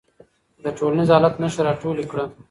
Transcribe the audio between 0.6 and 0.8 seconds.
د